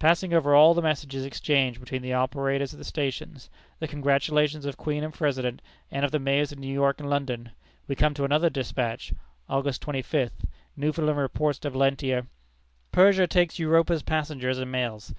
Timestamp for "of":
4.66-4.76, 6.04-6.10, 6.50-6.58